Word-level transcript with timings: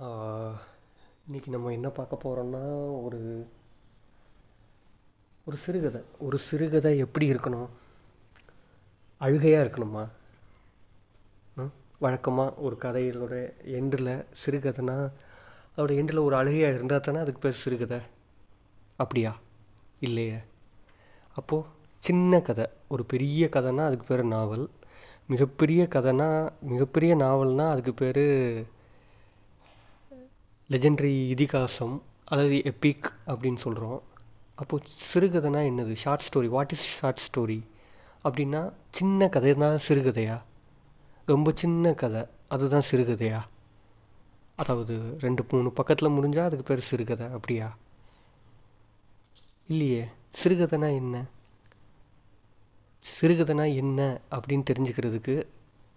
இன்றைக்கி 0.00 1.48
நம்ம 1.48 1.72
என்ன 1.72 1.88
பார்க்க 1.88 2.18
போகிறோம்னா 2.22 3.02
ஒரு 3.02 3.46
ஒரு 5.44 5.56
சிறுகதை. 5.56 6.00
ஒரு 6.18 6.38
சிறுகதை 6.38 6.98
எப்படி 6.98 7.32
இருக்கணும்? 7.32 7.66
அழுகையாக 9.18 9.68
இருக்கணுமா? 9.68 10.08
வழக்கமாக 11.98 12.54
ஒரு 12.54 12.76
கதையிலோட 12.80 13.52
எண்டில் 13.66 14.24
சிறுகதைனா 14.46 15.10
அதோட 15.76 15.92
எண்டில் 16.00 16.24
ஒரு 16.24 16.36
அழுகையாக 16.36 16.74
இருந்தால் 16.74 17.00
தானே 17.00 17.18
அதுக்கு 17.18 17.40
பேர் 17.40 17.60
சிறுகதை. 17.60 17.98
அப்படியா? 18.96 19.36
இல்லையே. 20.00 20.36
அப்போது 21.34 21.66
சின்ன 21.98 22.40
கதை. 22.40 22.66
ஒரு 22.88 23.04
பெரிய 23.04 23.48
கதைனா 23.52 23.86
அதுக்கு 23.86 24.06
பேர் 24.06 24.26
நாவல். 24.26 24.70
மிகப்பெரிய 25.26 25.88
கதைனா 25.90 26.50
மிகப்பெரிய 26.60 27.16
நாவல்னால் 27.16 27.70
அதுக்கு 27.70 27.94
பேர் 27.94 28.74
லெஜெண்ட்ரி 30.70 31.28
இதிகாசம் 31.28 32.02
அதாவது 32.24 32.54
எப்பிக் 32.64 33.12
அப்படின்னு 33.26 33.56
சொல்கிறோம் 33.56 34.02
அப்போது 34.54 34.86
சிறுகதைனா 35.14 35.60
என்னது? 35.70 35.92
Short 35.92 36.22
story 36.28 36.46
what 36.46 36.72
is 36.72 36.80
short 36.80 37.20
story 37.26 37.62
அப்படின்னா 38.24 38.72
சின்ன 38.90 39.28
கதை. 39.28 39.54
தான் 39.54 39.78
சிறுகதையா? 39.88 40.42
ரொம்ப 41.26 41.52
சின்ன 41.54 41.92
கதை. 41.92 42.24
அதுதான் 42.48 42.82
சிறுகதையா? 42.90 43.40
அதாவது 44.56 45.16
ரெண்டு 45.20 45.46
மூணு 45.50 45.70
பக்கத்தில் 45.70 46.08
முடிஞ்சால் 46.08 46.44
அதுக்கு 46.44 46.62
பேர் 46.62 46.80
சிறுகதை. 46.80 47.26
அப்படியா? 47.26 47.76
இல்லையே. 49.68 50.06
சிறுகதைனா 50.42 50.94
என்ன? 50.94 51.24
சிறுகதைனா 53.20 53.74
என்ன 53.74 54.20
அப்படின்னு 54.30 54.64
தெரிஞ்சுக்கிறதுக்கு 54.72 55.46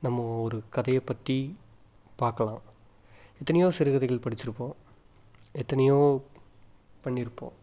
நம்ம 0.01 0.21
ஒரு 0.21 0.63
கதையை 0.69 1.01
பற்றி 1.05 1.57
பார்க்கலாம். 2.15 2.61
எத்தனையோ 3.39 3.69
சிறுகதைகள் 3.69 4.25
படிச்சிருப்போம். 4.25 4.75
எத்தனையோ 5.51 6.21
பண்ணியிருப்போம் 7.03 7.55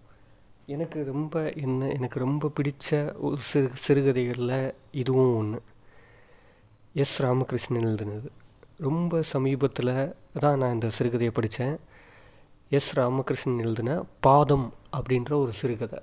எனக்கு 0.67 1.05
ரொம்ப 1.05 1.53
என்ன 1.53 1.89
எனக்கு 1.89 2.19
ரொம்ப 2.19 2.51
பிடிச்ச 2.57 3.15
ஒரு 3.19 3.37
சிறு 3.41 3.71
சிறுகதைகளில் 3.87 4.75
இதுவும் 4.93 5.37
ஒன்று 5.37 5.63
எஸ் 6.93 7.23
ராமகிருஷ்ணன் 7.23 7.87
எழுதுனது. 7.89 8.29
ரொம்ப 8.77 9.23
சமீபத்தில் 9.23 10.15
தான் 10.39 10.59
நான் 10.59 10.73
இந்த 10.73 10.91
சிறுகதையை 10.99 11.31
படித்தேன் 11.31 11.77
எஸ் 12.69 12.99
ராமகிருஷ்ணன் 12.99 13.59
எழுதின 13.59 14.03
பாதம் 14.21 14.73
அப்படின்ற 14.97 15.33
ஒரு 15.43 15.53
சிறுகதை. 15.53 16.01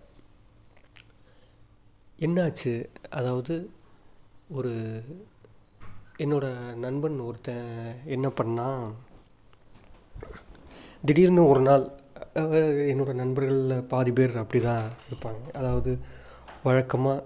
என்னாச்சு? 2.20 2.74
அதாவது 3.10 3.70
ஒரு 4.50 4.74
என்னோடய 6.18 6.76
நண்பன் 6.76 7.20
ஒருத்தன் 7.20 7.98
என்ன 8.06 8.28
பண்ணால் 8.28 8.94
திடீர்னு 11.08 11.44
ஒரு 11.52 11.62
நாள் 11.68 11.86
என்னோடய 12.92 13.16
நண்பர்களில் 13.22 13.88
பாதி 13.92 14.12
பேர் 14.18 14.42
அப்படி 14.42 14.60
தான் 14.68 14.86
இருப்பாங்க. 15.08 15.42
அதாவது 15.60 15.92
வழக்கமாக 16.68 17.18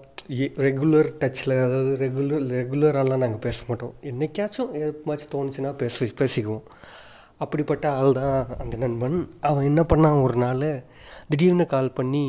ரெகுலர் 0.66 1.08
டச்சில் 1.20 1.54
அதாவது 1.66 1.92
ரெகுலர் 2.02 2.46
ரெகுலராலாம் 2.54 3.22
நாங்கள் 3.24 3.44
பேச 3.46 3.58
மாட்டோம். 3.68 3.94
என்றைக்காச்சும் 4.10 4.72
எப்போமாச்சும் 4.86 5.32
தோணுச்சுன்னா 5.34 5.70
பேசி 5.82 6.08
பேசிக்குவோம். 6.22 6.66
அப்படிப்பட்ட 7.44 7.86
ஆள் 8.00 8.18
தான் 8.20 8.38
அந்த 8.62 8.74
நண்பன். 8.84 9.16
அவன் 9.50 9.68
என்ன 9.70 9.82
பண்ணான் 9.92 10.22
ஒரு 10.26 10.36
நாள் 10.44 10.66
திடீர்னு 11.30 11.66
கால் 11.74 11.96
பண்ணி 12.00 12.26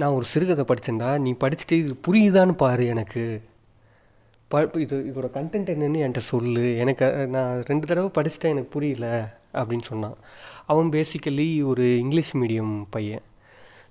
நான் 0.00 0.16
ஒரு 0.18 0.26
சிறுகதை 0.34 0.64
படித்தேன்டா 0.68 1.10
நீ 1.24 1.32
படிச்சுட்டு 1.42 1.76
இது 1.82 1.94
புரியுதான்னு 2.06 2.54
பாரு 2.64 2.84
எனக்கு. 2.94 3.24
ப 4.50 4.62
இது 4.84 4.96
இதோட 5.10 5.28
கண்டென்ட் 5.40 5.74
என்னென்னு 5.74 6.04
என்கிட்ட 6.04 6.22
சொல்லு. 6.34 6.64
எனக்கு 6.84 7.06
நான் 7.34 7.52
ரெண்டு 7.70 7.84
தடவை 7.90 8.10
படிச்சுட்டேன் 8.18 8.54
எனக்கு 8.54 8.74
புரியல. 8.78 9.08
அப்படின்னு 9.58 9.86
சொன்னான். 9.90 10.16
அவன் 10.72 10.88
பேசிக்கலி 10.96 11.48
ஒரு 11.70 11.84
இங்கிலீஷ் 11.98 12.32
மீடியம் 12.36 12.74
பையன். 12.96 13.24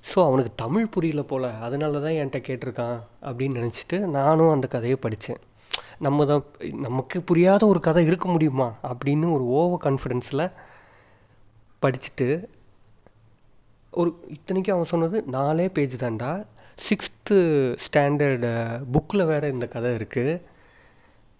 ஸோ 0.10 0.18
அவனுக்கு 0.28 0.52
தமிழ் 0.64 0.92
புரியல 0.96 1.22
போல். 1.32 1.48
அதனால 1.68 2.00
தான் 2.06 2.18
என்கிட்ட 2.20 2.40
கேட்டிருக்கான் 2.48 3.00
அப்படின்னு 3.30 3.60
நினச்சிட்டு 3.60 4.00
நானும் 4.18 4.54
அந்த 4.56 4.68
கதையை 4.76 4.98
படித்தேன். 5.06 5.42
நம்ம 6.06 6.26
தான் 6.26 6.44
நமக்கு 6.88 7.18
புரியாத 7.30 7.62
ஒரு 7.72 7.80
கதை 7.88 8.04
இருக்க 8.06 8.28
முடியுமா 8.36 8.68
அப்படின்னு 8.92 9.28
ஒரு 9.38 9.46
ஓவர் 9.60 9.84
கான்ஃபிடென்ஸில் 9.86 10.46
படிச்சுட்டு 11.82 12.28
ஒரு 13.94 14.10
இத்தனைக்கும் 14.36 14.76
அவன் 14.76 14.92
சொன்னது 14.94 15.18
நாலே 15.36 15.68
பேஜ் 15.78 15.96
தான்டா. 16.04 16.32
சிக்ஸ்த்து 16.88 17.38
ஸ்டாண்டர்டு 17.86 18.52
புக்கில் 18.94 19.30
வேறு 19.32 19.48
இந்த 19.56 19.68
கதை 19.76 19.90
இருக்குது 19.96 20.34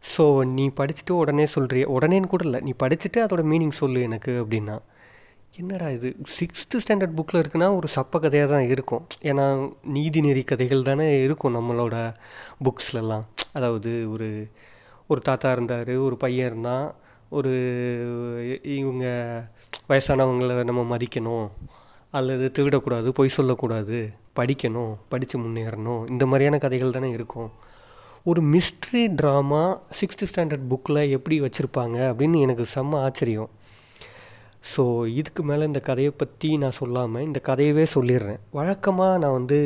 ஸோ 0.04 0.44
நீ 0.44 0.66
படிச்சுட்டு 0.80 1.12
உடனே 1.12 1.46
சொல்கிறிய 1.56 1.86
உடனேன்னு 1.96 2.28
கூட 2.28 2.44
இல்லை. 2.46 2.60
நீ 2.60 2.72
படிச்சுட்டு 2.84 3.20
அதோட 3.26 3.44
மீனிங் 3.52 3.76
சொல்லு 3.82 4.02
எனக்கு 4.02 4.32
அப்படின்னா. 4.44 4.78
என்னடா 5.58 5.90
இது? 5.90 6.10
சிக்ஸ்த்து 6.40 6.82
ஸ்டாண்டர்ட் 6.84 7.16
புக்கில் 7.18 7.40
இருக்குன்னா 7.42 7.68
ஒரு 7.76 7.88
சப்ப 7.96 8.20
கதையாக 8.20 8.52
தான் 8.54 8.68
இருக்கும். 8.68 9.04
ஏன்னா 9.22 9.46
நீதிநெறி 9.94 10.44
கதைகள் 10.44 10.84
தானே 10.84 11.08
இருக்கும் 11.22 11.56
நம்மளோட 11.56 11.96
புக்ஸ்லலாம் 12.68 13.26
அதாவது 13.54 13.92
ஒரு 14.12 14.30
ஒரு 15.08 15.22
தாத்தா 15.22 15.52
இருந்தார் 15.52 15.94
ஒரு 15.98 16.18
பையன் 16.18 16.46
இருந்தான் 16.46 16.94
ஒரு 17.30 17.52
இவங்க 18.64 19.06
வயசானவங்களை 19.90 20.64
நம்ம 20.64 20.98
மதிக்கணும். 20.98 21.48
அல்லது 22.14 22.52
திருடக்கூடாது 22.58 23.10
பொய் 23.10 23.38
சொல்லக்கூடாது. 23.38 23.98
படிக்கணும் 24.40 24.94
படித்து 25.10 25.36
முன்னேறணும். 25.40 26.04
இந்த 26.10 26.26
மாதிரியான 26.26 26.58
கதைகள் 26.58 26.96
தானே 26.98 27.10
இருக்கும். 27.10 27.50
ஒரு 28.30 28.42
மிஸ்ட்ரி 28.54 29.02
ட்ராமா 29.20 29.62
சிக்ஸ்த்து 30.00 30.28
ஸ்டாண்டர்ட் 30.30 30.66
புக்கில் 30.72 31.00
எப்படி 31.18 31.36
வச்சுருப்பாங்க 31.44 31.98
அப்படின்னு 32.10 32.38
எனக்கு 32.46 32.66
செம்ம 32.74 33.00
ஆச்சரியம். 33.06 33.50
ஸோ 34.72 34.84
இதுக்கு 35.20 35.42
மேலே 35.50 35.64
இந்த 35.70 35.82
கதையை 35.90 36.12
பற்றி 36.22 36.50
நான் 36.64 36.78
சொல்லாமல் 36.80 37.26
இந்த 37.28 37.40
கதையவே 37.50 37.86
சொல்லிடுறேன். 37.96 38.42
வழக்கமாக 38.58 39.22
நான் 39.24 39.38
வந்து 39.38 39.58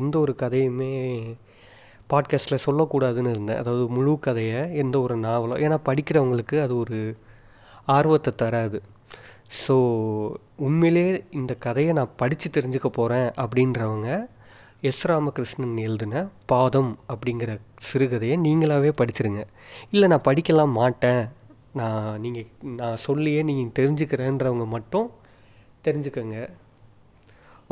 எந்த 0.00 0.14
ஒரு 0.18 0.34
கதையுமே 0.42 0.90
பாட்காஸ்ட்டில் 2.10 2.64
சொல்லக்கூடாதுன்னு 2.66 3.34
இருந்தேன். 3.34 3.60
அதாவது 3.62 3.84
முழு 3.96 4.14
கதையை 4.26 4.62
எந்த 4.82 4.96
ஒரு 5.00 5.16
நாவலோ 5.26 5.60
ஏன்னா 5.66 5.78
படிக்கிறவங்களுக்கு 5.90 6.58
அது 6.64 6.76
ஒரு 6.84 6.98
ஆர்வத்தை 7.96 8.32
தராது. 8.42 8.80
ஸோ 9.62 9.74
உண்மையிலே 10.66 11.06
இந்த 11.40 11.52
கதையை 11.66 11.92
நான் 12.00 12.16
படித்து 12.16 12.48
தெரிஞ்சுக்க 12.56 12.88
போகிறேன் 12.98 13.28
அப்படின்றவங்க 13.44 14.10
எஸ் 14.88 15.04
ராமகிருஷ்ணன் 15.08 15.74
எழுதின 15.86 16.22
பாதம் 16.52 16.88
அப்படிங்கிற 17.12 17.50
சிறுகதையை 17.88 18.36
நீங்களாகவே 18.46 18.90
படிச்சிருங்க. 19.00 19.42
இல்லை 19.94 20.06
நான் 20.12 20.26
படிக்கலாம் 20.28 20.72
மாட்டேன். 20.78 21.22
நான் 21.80 22.08
நீங்கள் 22.24 22.48
நான் 22.80 23.02
சொல்லியே 23.04 23.42
நீங்கள் 23.50 23.74
தெரிஞ்சுக்கிறேன்றவங்க 23.78 24.66
மட்டும் 24.74 25.06
தெரிஞ்சுக்கோங்க. 25.86 26.38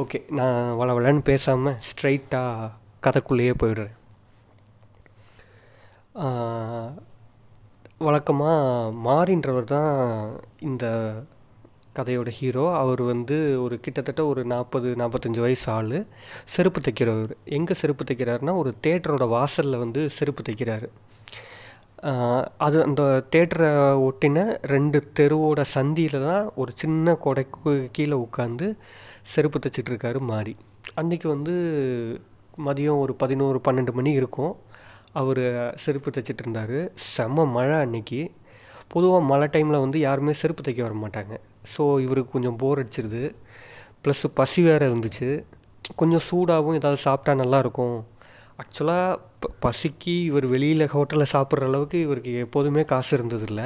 ஓகே 0.03 0.19
நான் 0.39 0.61
வள 0.81 0.89
வளன்னு 0.99 1.25
பேசாமல் 1.31 1.81
ஸ்ட்ரைட்டாக 1.89 2.71
கதைக்குள்ளேயே 3.07 3.55
போயிடுறேன். 3.63 3.95
வழக்கமாக 8.07 8.93
மாறின்றவர் 9.09 9.69
தான் 9.77 9.93
இந்த 10.71 10.87
கதையோட 11.97 12.31
ஹீரோ 12.39 12.65
அவர் 12.81 13.03
வந்து 13.13 13.37
ஒரு 13.65 13.77
கிட்டத்தட்ட 13.85 14.23
ஒரு 14.33 14.43
நாற்பது 14.53 14.89
நாற்பத்தஞ்சு 15.01 15.41
வயசு 15.45 15.67
ஆள். 15.77 15.99
செருப்பு 16.55 16.81
தைக்கிறவர். 16.87 17.33
எங்கே 17.59 17.75
செருப்பு 17.81 18.05
தைக்கிறாருன்னா 18.09 18.55
ஒரு 18.63 18.71
தேட்டரோட 18.87 19.25
வாசலில் 19.37 19.83
வந்து 19.85 20.03
செருப்பு 20.19 20.43
தைக்கிறாரு. 20.49 20.89
அது 22.67 22.77
அந்த 22.87 23.03
தேட்டரை 23.35 23.71
ஒட்டின 24.09 24.45
ரெண்டு 24.73 24.99
தெருவோட 25.19 25.61
சந்தியில் 25.75 26.25
தான் 26.29 26.45
ஒரு 26.63 26.73
சின்ன 26.83 27.17
கொடைக்கு 27.25 27.73
கீழே 27.97 28.17
உட்காந்து 28.27 28.67
செருப்பு 29.33 29.59
தைச்சிட்ருக்காரு 29.65 30.21
மாறி 30.31 30.55
அன்றைக்கி 31.01 31.27
வந்து 31.35 31.55
மதியம் 32.67 33.03
ஒரு 33.05 33.13
பதினோரு 33.23 33.59
பன்னெண்டு 33.67 33.93
மணி 33.99 34.11
இருக்கும். 34.21 34.55
அவர் 35.21 35.45
செருப்பு 35.85 36.11
தைச்சிட்டு 36.15 36.43
இருந்தார் 36.45 36.79
செம 37.13 37.45
மழை 37.57 37.77
அன்னைக்கு. 37.85 38.21
பொதுவாக 38.95 39.29
மழை 39.31 39.47
டைமில் 39.55 39.85
வந்து 39.85 39.99
யாருமே 40.09 40.33
செருப்பு 40.43 40.63
தைக்க 40.67 40.81
வர 40.87 40.97
மாட்டாங்க 41.05 41.35
ஸோ 41.77 42.01
இவருக்கு 42.01 42.31
கொஞ்சம் 42.33 42.57
போர் 42.57 42.81
அடிச்சிருது. 42.83 43.23
ப்ளஸ்ஸு 44.05 44.29
பசி 44.35 44.63
வேறு 44.63 44.85
இருந்துச்சு. 44.91 45.45
கொஞ்சம் 45.97 46.25
சூடாகவும் 46.31 46.79
ஏதாவது 46.81 47.01
சாப்பிட்டா 47.07 47.33
நல்லாயிருக்கும். 47.45 47.99
ஆக்சுவலாக 48.63 49.19
ப 49.43 49.51
பசிக்கு 49.65 50.15
இவர் 50.25 50.47
வெளியில் 50.47 50.85
ஹோட்டலில் 50.87 51.31
சாப்பிட்ற 51.33 51.69
அளவுக்கு 51.69 52.01
இவருக்கு 52.01 52.33
எப்போதுமே 52.39 52.85
காசு 52.85 53.11
இருந்ததில்ல. 53.19 53.63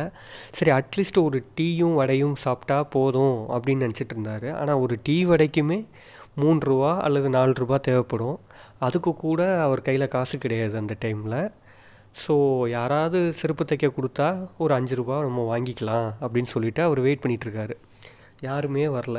சரி 0.51 0.71
அட்லீஸ்ட் 0.71 1.19
ஒரு 1.23 1.39
டீயும் 1.61 1.95
வடையும் 1.95 2.35
சாப்பிட்டா 2.35 2.85
போதும் 2.85 3.37
அப்படின்னு 3.55 3.85
நினச்சிட்டு 3.87 4.15
இருந்தார். 4.17 4.49
ஆனால் 4.57 4.77
ஒரு 4.77 4.97
டீ 5.03 5.17
வடைக்குமே 5.27 5.79
மூன்று 6.35 6.67
ரூபா 6.67 7.01
அல்லது 7.01 7.29
நாலு 7.29 7.53
ரூபா 7.55 7.77
தேவைப்படும். 7.79 8.39
அதுக்கு 8.79 9.15
கூட 9.15 9.41
அவர் 9.63 9.83
கையில் 9.83 10.09
காசு 10.09 10.39
கிடையாது 10.39 10.77
அந்த 10.77 10.97
டைமில் 11.05 11.39
ஸோ 12.23 12.35
யாராவது 12.75 13.19
செருப்பு 13.39 13.65
தைக்க 13.65 13.87
கொடுத்தா 13.95 14.27
ஒரு 14.65 14.73
அஞ்சு 14.75 14.95
ரூபா 14.99 15.17
நம்ம 15.27 15.45
வாங்கிக்கலாம் 15.53 16.09
அப்படின்னு 16.25 16.51
சொல்லிவிட்டு 16.53 16.83
அவர் 16.89 17.01
வெயிட் 17.07 17.23
பண்ணிகிட்ருக்காரு 17.23 17.75
யாருமே 18.49 18.85
வரல. 18.97 19.19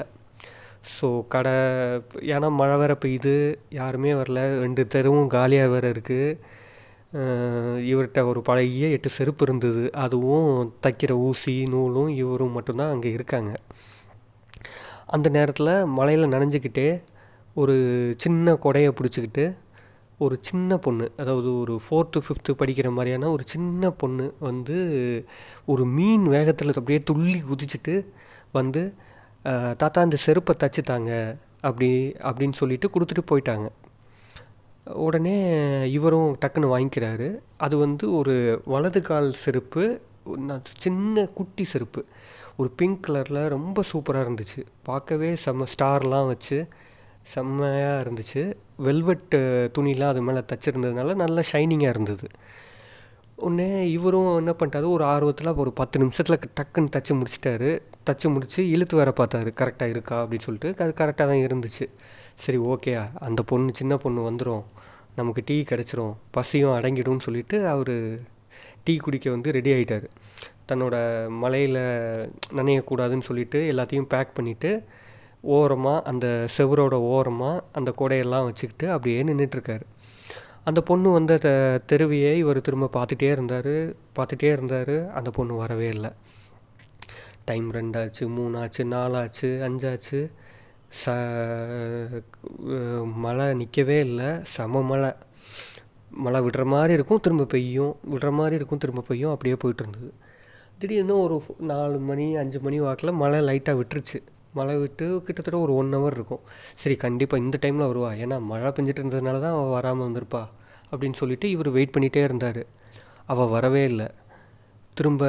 ஸோ 0.95 1.07
கடை 1.33 1.53
ஏன்னா 2.33 2.49
மழை 2.59 2.75
வேறு 2.81 2.95
பெய்யுது. 3.03 3.33
யாருமே 3.79 4.11
வரல. 4.19 4.39
ரெண்டு 4.63 4.83
தெருவும் 4.93 5.31
காலியாக 5.35 5.73
வேறு 5.73 5.89
இருக்குது 5.95 6.37
இவர்கிட்ட 7.91 8.21
ஒரு 8.31 8.39
பழைய 8.41 8.87
எட்டு 8.95 9.09
செருப்பு 9.17 9.43
இருந்தது. 9.47 9.83
அதுவும் 10.05 10.49
தைக்கிற 10.85 11.11
ஊசி 11.27 11.55
நூலும் 11.73 12.09
இவரும் 12.21 12.55
மட்டும்தான் 12.57 12.93
அங்கே 12.95 13.11
இருக்காங்க. 13.17 13.51
அந்த 15.15 15.27
நேரத்தில் 15.37 15.73
மழையில் 15.97 16.33
நனைஞ்சிக்கிட்டே 16.35 16.87
ஒரு 17.61 17.75
சின்ன 18.23 18.53
கொடையை 18.63 18.91
பிடிச்சிக்கிட்டு 18.99 19.45
ஒரு 20.17 20.37
சின்ன 20.41 20.77
பொண்ணு 20.77 21.11
அதாவது 21.17 21.59
ஒரு 21.59 21.73
ஃபோர்த்து 21.85 22.19
ஃபிஃப்த்து 22.25 22.53
படிக்கிற 22.59 22.89
மாதிரியான 22.89 23.29
ஒரு 23.29 23.43
சின்ன 23.45 23.91
பொண்ணு 23.91 24.33
வந்து 24.39 24.77
ஒரு 25.65 25.85
மீன் 25.85 26.25
வேகத்தில் 26.27 26.67
அப்படியே 26.67 27.01
துள்ளி 27.03 27.43
குதிச்சுட்டு 27.49 27.95
வந்து 28.51 28.93
தாத்தா 29.77 30.01
இந்த 30.01 30.15
செருப்பை 30.15 30.55
தச்சு 30.59 31.35
அப்படி 31.61 31.89
அப்படின்னு 32.29 32.57
சொல்லிட்டு 32.61 32.89
கொடுத்துட்டு 32.93 33.23
போயிட்டாங்க. 33.31 33.67
உடனே 35.05 35.35
இவரும் 35.91 36.37
டக்குன்னு 36.45 36.69
வாங்கிக்கிறாரு. 36.75 37.29
அது 37.57 37.77
வந்து 37.77 38.05
ஒரு 38.15 38.61
வலது 38.65 39.01
கால் 39.01 39.31
செருப்பு 39.33 39.83
சின்ன 40.77 41.25
குட்டி 41.25 41.63
செருப்பு. 41.63 42.05
ஒரு 42.57 42.69
பிங்க் 42.69 43.05
கலரில் 43.07 43.47
ரொம்ப 43.47 43.83
சூப்பராக 43.93 44.25
இருந்துச்சு. 44.25 44.61
பார்க்கவே 44.83 45.33
செம்ம 45.45 45.65
ஸ்டார்லாம் 45.73 46.27
வச்சு 46.27 46.67
செம்மையாக 47.33 48.03
இருந்துச்சு. 48.03 48.41
வெல்வெட்டு 48.83 49.39
துணிலாம் 49.77 50.07
அது 50.07 50.21
மேலே 50.21 50.39
தச்சிருந்ததுனால 50.39 51.15
நல்லா 51.15 51.41
ஷைனிங்காக 51.51 51.89
இருந்தது. 51.89 52.27
உடனே 53.35 53.89
இவரும் 53.91 54.37
என்ன 54.37 54.51
பண்ணிட்டாரு? 54.51 54.89
ஒரு 54.89 55.03
ஆர்வத்தில் 55.03 55.53
ஒரு 55.53 55.71
பத்து 55.73 55.99
நிமிஷத்தில் 55.99 56.39
டக்குன்னு 56.59 56.93
தச்சு 56.97 57.13
முடிச்சிட்டாரு. 57.13 57.69
தச்சு 58.09 58.33
முடித்து 58.33 58.69
இழுத்து 58.69 58.97
வேற 58.97 59.13
பார்த்தாரு. 59.17 59.51
கரெக்டாக 59.61 59.89
இருக்கா? 59.89 60.23
அப்படின்னு 60.23 60.39
சொல்லிட்டு 60.39 60.83
அது 60.83 60.93
கரெக்டாக 60.97 61.13
தான் 61.13 61.43
இருந்துச்சு. 61.47 61.85
சரி 62.35 62.57
ஓகே 62.57 62.93
அந்த 63.19 63.43
பொண்ணு 63.43 63.71
சின்ன 63.75 63.97
பொண்ணு 63.97 64.31
வந்துடும் 64.31 64.63
நமக்கு 65.15 65.41
டீ 65.45 65.63
கிடச்சிரும். 65.69 66.15
பசியும் 66.31 66.79
அடங்கிடும்னு 66.79 67.19
சொல்லிட்டு 67.19 67.67
அவர் 67.67 67.93
டீ 68.83 68.95
குடிக்க 68.97 69.29
வந்து 69.29 69.51
ரெடி 69.51 69.71
ஆகிட்டார் 69.73 70.05
தன்னோட 70.71 70.95
மலையில் 71.29 71.75
நனையக்கூடாதுன்னு 72.55 73.21
சொல்லிட்டு 73.21 73.71
எல்லாத்தையும் 73.71 74.07
பேக் 74.13 74.35
பண்ணிவிட்டு 74.39 74.71
ஓரமாக 75.57 76.03
அந்த 76.11 76.27
செவரோட 76.57 76.95
ஓரமாக 77.15 77.63
அந்த 77.71 77.93
கொடையெல்லாம் 77.99 78.47
வச்சுக்கிட்டு 78.49 78.87
அப்படியே 78.91 79.23
நின்றுட்டுருக்காரு 79.23 79.85
அந்த 80.69 80.81
பொண்ணு 80.81 81.09
வந்த 81.11 81.33
த 81.37 81.49
தெருவியை 81.91 82.31
இவர் 82.43 82.59
திரும்ப 82.61 82.89
பார்த்துட்டே 82.95 83.29
இருந்தார் 83.31 83.73
பார்த்துட்டே 84.17 84.49
இருந்தார் 84.51 84.95
அந்த 85.11 85.29
பொண்ணு 85.29 85.55
வரவே 85.55 85.87
இல்லை. 85.87 86.11
டைம் 87.45 87.67
ரெண்டாச்சு 87.73 88.23
மூணாச்சு 88.37 88.83
நாலாச்சு 88.93 89.49
அஞ்சாச்சு. 89.67 90.19
ச 91.01 91.13
மழை 93.23 93.47
நிற்கவே 93.53 93.97
இல்லை 93.99 94.29
செம 94.53 94.81
மழை. 94.81 95.11
மழை 96.25 96.41
விடுற 96.45 96.63
மாதிரி 96.65 96.93
இருக்கும் 96.93 97.19
திரும்ப 97.19 97.45
பெய்யும். 97.45 97.95
விடுற 98.11 98.31
மாதிரி 98.31 98.55
இருக்கும் 98.55 98.81
திரும்ப 98.85 99.01
பெய்யும் 99.01 99.31
அப்படியே 99.31 99.55
போயிட்டு 99.55 99.83
இருந்தது. 99.83 100.11
திடீர்னு 100.79 101.17
ஒரு 101.19 101.37
நாலு 101.71 101.99
மணி 102.09 102.27
அஞ்சு 102.35 102.59
மணி 102.59 102.79
வாக்கில் 102.79 103.19
மழை 103.23 103.39
லைட்டாக 103.49 103.79
விட்டுருச்சு. 103.81 104.19
மழை 104.57 104.75
விட்டு 104.81 105.05
கிட்டத்தட்ட 105.27 105.57
ஒரு 105.65 105.73
ஒன் 105.81 105.93
ஹவர் 105.95 106.15
இருக்கும். 106.17 106.43
சரி 106.81 106.95
கண்டிப்பாக 107.05 107.43
இந்த 107.45 107.57
டைமில் 107.63 107.89
வருவா. 107.91 108.11
ஏன்னா 108.23 108.37
மழை 108.51 108.69
பெஞ்சிட்டு 108.77 109.01
இருந்ததுனால 109.03 109.41
தான் 109.45 109.55
அவள் 109.57 109.73
வராமல் 109.77 110.05
வந்திருப்பா. 110.07 110.43
அப்படின்னு 110.91 111.19
சொல்லிட்டு 111.21 111.49
இவர் 111.55 111.69
வெயிட் 111.77 111.95
பண்ணிகிட்டே 111.95 112.23
இருந்தார். 112.29 112.61
அவள் 113.33 113.53
வரவே 113.55 113.83
இல்லை. 113.91 114.07
திரும்ப 114.99 115.23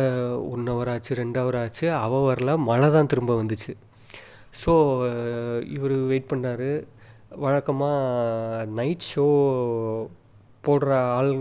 ஒன் 0.53 0.69
ஹவர் 0.73 0.91
ஆச்சு 0.95 1.13
ரெண்டு 1.23 1.39
ஹவர் 1.43 1.59
ஆச்சு. 1.63 1.87
அவள் 2.05 2.27
வரல 2.31 2.53
மழை 2.69 2.89
தான் 2.97 3.11
திரும்ப 3.13 3.35
வந்துச்சு. 3.43 3.73
ஸோ 4.63 4.73
இவர் 5.77 5.97
வெயிட் 6.13 6.31
பண்ணார். 6.33 6.69
வழக்கமாக 7.45 8.67
நைட் 8.79 9.09
ஷோ 9.13 9.27
போடுற 10.67 10.93
ஆள் 11.17 11.33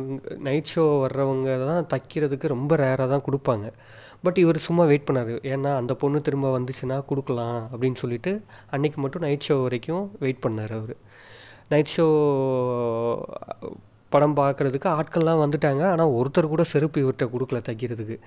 நைட் 0.48 0.72
ஷோ 0.72 0.84
வர்றவங்க 1.04 1.52
தான் 1.70 1.88
தைக்கிறதுக்கு 1.94 2.48
ரொம்ப 2.56 2.76
ரேராக 2.82 3.08
தான் 3.14 3.24
கொடுப்பாங்க. 3.28 3.68
பட் 4.26 4.40
இவர் 4.44 4.58
சும்மா 4.68 4.84
வெயிட் 4.92 5.08
பண்ணார். 5.08 5.32
ஏன்னா 5.54 5.72
அந்த 5.82 5.94
பொண்ணு 6.02 6.20
திரும்ப 6.28 6.52
வந்துச்சுன்னா 6.58 6.98
கொடுக்கலாம் 7.10 7.60
அப்படின்னு 7.72 8.00
சொல்லிட்டு 8.04 8.32
அன்றைக்கி 8.76 9.00
மட்டும் 9.06 9.26
நைட் 9.26 9.48
ஷோ 9.48 9.58
வரைக்கும் 9.64 10.06
வெயிட் 10.24 10.44
பண்ணார் 10.46 10.74
அவர். 10.80 10.96
நைட் 11.74 11.94
ஷோ 11.96 12.08
படம் 14.14 14.36
பார்க்குறதுக்கு 14.40 14.88
ஆட்கள்லாம் 14.98 15.42
வந்துட்டாங்க. 15.44 15.84
ஆனால் 15.94 16.14
ஒருத்தர் 16.18 16.52
கூட 16.54 16.64
செருப்பு 16.74 16.98
இவர்கிட்ட 17.04 17.26
கொடுக்கல 17.34 17.60
தைக்கிறதுக்கு. 17.70 18.18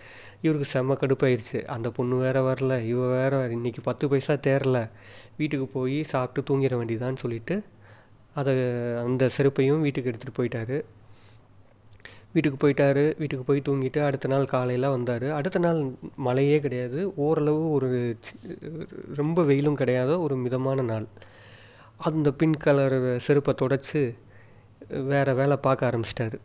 இவருக்கு 0.45 0.67
செம்ம 0.75 0.97
கடுப்பாயிருச்சு. 1.03 1.59
அந்த 1.75 1.91
பொண்ணு 1.99 2.17
வேறு 2.25 2.43
வரல. 2.49 2.75
இவ 2.93 3.06
வேறு 3.17 3.37
இன்றைக்கி 3.59 3.83
பத்து 3.89 4.09
பைசா 4.12 4.37
தேரல 4.47 4.81
வீட்டுக்கு 5.41 5.67
போய் 5.77 5.99
சாப்பிட்டு 6.12 6.43
தூங்கிட 6.49 6.77
வேண்டியதான்னு 6.81 7.23
சொல்லிட்டு 7.25 7.56
அதை 8.41 8.55
அந்த 9.06 9.25
செருப்பையும் 9.37 9.85
வீட்டுக்கு 9.87 10.11
எடுத்துகிட்டு 10.12 10.39
போயிட்டார். 10.41 10.77
வீட்டுக்கு 12.35 12.59
போயிட்டார் 12.63 13.03
வீட்டுக்கு 13.21 13.45
போய் 13.49 13.67
தூங்கிட்டு 13.69 14.01
அடுத்த 14.07 14.29
நாள் 14.29 14.51
காலையில் 14.53 14.93
வந்தார். 14.95 15.27
அடுத்த 15.39 15.59
நாள் 15.65 15.81
மழையே 16.27 16.59
கிடையாது. 16.65 17.01
ஓரளவு 17.27 17.63
ஒரு 17.77 17.89
ரொம்ப 19.21 19.43
வெயிலும் 19.51 19.81
கிடையாது 19.81 20.15
ஒரு 20.25 20.37
மிதமான 20.45 20.83
நாள். 20.83 21.07
அந்த 22.09 22.29
பிங்க் 22.41 22.65
கலர் 22.67 22.99
செருப்பை 23.27 23.55
தொடச்சி 23.63 24.03
வேறு 25.11 25.33
வேலை 25.41 25.57
பார்க்க 25.67 25.89
ஆரம்பிச்சிட்டாரு. 25.91 26.39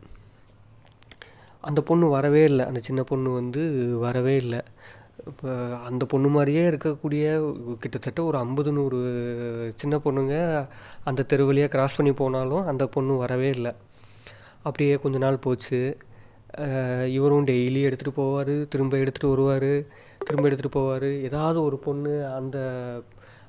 அந்த 1.68 1.80
பொண்ணு 1.90 2.06
வரவே 2.16 2.42
இல்லை. 2.50 2.64
அந்த 2.70 2.80
சின்ன 2.88 3.02
பொண்ணு 3.02 3.30
வந்து 3.40 3.62
வரவே 3.98 4.34
இல்லை. 4.36 4.60
இப்போ 5.30 5.50
அந்த 5.88 6.04
பொண்ணு 6.12 6.28
மாதிரியே 6.28 6.62
இருக்கக்கூடிய 6.70 7.24
கிட்டத்தட்ட 7.82 8.20
ஒரு 8.30 8.36
ஐம்பது 8.38 8.70
நூறு 8.72 8.98
சின்ன 9.76 9.96
பொண்ணுங்க 10.04 10.34
அந்த 11.08 11.26
தெரு 11.30 11.44
வழியாக 11.50 11.72
கிராஸ் 11.74 11.96
பண்ணி 11.98 12.12
போனாலும் 12.12 12.66
அந்த 12.72 12.86
பொண்ணு 12.96 13.14
வரவே 13.16 13.50
இல்லை. 13.56 13.72
அப்படியே 14.68 14.94
கொஞ்ச 15.04 15.16
நாள் 15.24 15.44
போச்சு. 15.46 15.80
இவரும் 17.16 17.46
டெய்லி 17.50 17.80
எடுத்துகிட்டு 17.86 18.18
போவார் 18.22 18.54
திரும்ப 18.72 18.94
எடுத்துகிட்டு 19.02 19.32
வருவார் 19.32 19.72
திரும்ப 20.26 20.44
எடுத்துகிட்டு 20.48 20.76
போவார். 20.78 21.08
ஏதாவது 21.28 21.58
ஒரு 21.68 21.76
பொண்ணு 21.86 22.12
அந்த 22.38 22.58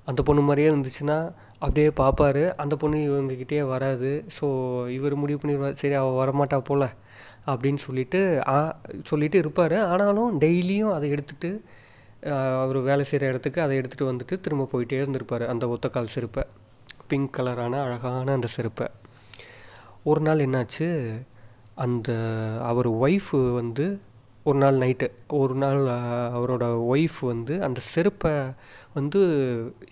அந்த 0.10 0.22
பொண்ணு 0.28 0.42
மாதிரியே 0.48 0.70
இருந்துச்சுன்னா 0.72 1.18
அப்படியே 1.64 1.90
பார்ப்பாரு 2.00 2.42
அந்த 2.64 2.74
பொண்ணு 2.82 2.98
இவங்ககிட்டயே 3.10 3.64
வராது. 3.74 4.12
ஸோ 4.38 4.48
இவர் 4.98 5.16
முடிவு 5.22 5.40
பண்ணிடுவார். 5.42 5.78
சரி 5.82 5.96
அவள் 6.02 6.20
வரமாட்டா 6.22 6.58
போல் 6.70 6.88
அப்படின்னு 7.52 7.82
சொல்லிட்டு 7.86 8.20
சொல்லிட்டு 9.12 9.38
இருப்பார். 9.44 9.78
ஆனாலும் 9.94 10.34
டெய்லியும் 10.44 10.94
அதை 10.98 11.08
எடுத்துகிட்டு 11.16 11.52
அவர் 12.64 12.78
வேலை 12.90 13.04
செய்கிற 13.08 13.32
இடத்துக்கு 13.32 13.60
அதை 13.64 13.74
எடுத்துகிட்டு 13.80 14.12
வந்துட்டு 14.12 14.36
திரும்ப 14.46 14.70
போயிட்டே 14.74 15.00
இருந்திருப்பார். 15.04 15.44
அந்த 15.54 15.66
ஒத்தக்கால் 15.74 16.14
செருப்பை. 16.14 16.44
பிங்க் 17.10 17.34
கலரான 17.38 17.82
அழகான 17.86 18.34
அந்த 18.38 18.48
செருப்பை. 18.58 18.88
ஒரு 20.10 20.22
நாள் 20.22 20.44
என்னாச்சு? 20.46 20.88
அந்த 21.84 22.10
அவர் 22.69 22.90
ஒய்ஃபு 23.06 23.40
வந்து 23.54 23.86
ஒரு 24.44 24.57
நாள் 24.63 24.75
நைட்டு 24.81 25.07
ஒரு 25.38 25.56
நாள் 25.56 25.80
அவரோட 26.38 26.63
ஒய்ஃப் 26.92 27.18
வந்து 27.22 27.54
அந்த 27.68 27.80
செருப்பை 27.94 28.34
வந்து 28.98 29.21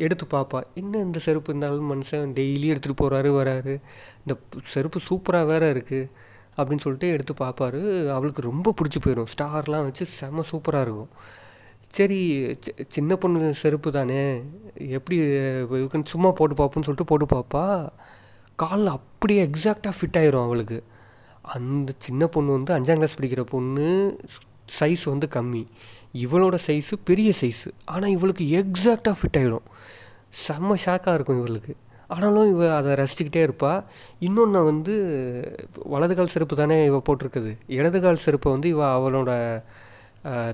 எடுத்து 0.06 0.26
பார்ப்பா 0.34 0.60
என்ன 0.82 1.02
இந்த 1.08 1.20
செருப்பு? 1.20 1.50
இருந்தாலும் 1.52 1.90
மனுஷன் 1.94 2.36
டெய்லி 2.40 2.68
எடுத்துகிட்டு 2.74 3.02
போகிறாரு 3.02 3.32
வராரு. 3.40 3.74
இந்த 4.22 4.36
செருப்பு 4.74 5.00
சூப்பராக 5.10 5.50
வேறு 5.52 5.74
இருக்குது 5.74 6.10
அப்படின்னு 6.58 6.86
சொல்லிட்டு 6.86 7.10
எடுத்து 7.16 7.36
பார்ப்பாரு 7.44 7.82
அவளுக்கு 8.18 8.48
ரொம்ப 8.50 8.74
பிடிச்சி 8.80 9.02
போயிடும் 9.06 9.32
ஸ்டார்லாம் 9.36 9.88
வச்சு 9.90 10.06
செம்ம 10.20 10.46
சூப்பராக 10.52 10.86
இருக்கும். 10.88 11.12
சரி 11.98 12.22
சின்ன 12.96 13.16
பொண்ணு 13.24 13.54
செருப்பு 13.64 13.90
தானே? 13.92 14.24
எப்படி 14.98 15.18
இருக்குன்னு 15.18 16.14
சும்மா 16.16 16.32
போட்டு 16.40 16.56
பார்ப்போன்னு 16.62 16.88
சொல்லிட்டு 16.90 17.12
போட்டு 17.12 17.28
பார்ப்பா 17.36 17.66
காலில் 18.60 18.96
அப்படியே 18.98 19.42
எக்ஸாக்டாக 19.46 19.94
ஃபிட் 19.98 20.18
ஆயிரும் 20.22 20.46
அவளுக்கு. 20.48 20.80
அந்த 21.56 21.92
சின்ன 22.06 22.28
பொண்ணு 22.34 22.52
வந்து 22.52 22.72
அஞ்சாம் 22.78 23.00
கிளாஸ் 23.00 23.18
படிக்கிற 23.20 23.44
பொண்ணு 23.54 23.88
சைஸ் 24.80 25.04
வந்து 25.12 25.28
கம்மி. 25.36 25.64
இவளோட 26.24 26.56
சைஸு 26.68 26.96
பெரிய 27.04 27.30
சைஸு 27.42 27.70
ஆனால் 27.86 28.14
இவளுக்கு 28.18 28.46
எக்ஸாக்டாக 28.60 29.16
ஃபிட் 29.20 29.40
ஆகிடும் 29.40 29.68
செம்ம 30.44 30.78
ஷாக்காக 30.86 31.16
இருக்கும் 31.18 31.42
இவளுக்கு. 31.42 31.74
ஆனாலும் 32.08 32.50
இவ 32.54 32.62
அதை 32.76 32.92
ரசிச்சுக்கிட்டே 33.00 33.42
இருப்பாள் 33.48 33.80
இன்னொன்று 34.20 34.60
வந்து 34.64 34.96
வலது 35.94 36.16
கால் 36.16 36.34
செருப்பு 36.34 36.56
தானே 36.56 36.78
இவ 36.86 36.98
போட்டிருக்குது. 37.08 37.52
இடது 37.78 38.00
கால் 38.02 38.24
செருப்பை 38.26 38.50
வந்து 38.52 38.70
இவ 38.76 38.82
அவளோட 38.98 39.32